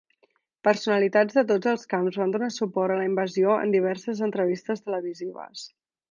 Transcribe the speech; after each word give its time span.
Personalitats 0.67 1.35
de 1.39 1.41
tots 1.49 1.69
els 1.71 1.83
camps 1.91 2.17
van 2.21 2.33
donar 2.35 2.49
suport 2.55 2.95
a 2.95 2.97
la 3.01 3.05
invasió 3.09 3.57
en 3.65 3.75
diverses 3.75 4.23
entrevistes 4.29 4.81
televisives. 4.87 5.67